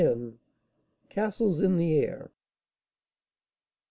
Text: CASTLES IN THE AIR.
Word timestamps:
CASTLES 1.11 1.59
IN 1.59 1.77
THE 1.77 1.95
AIR. 1.97 2.31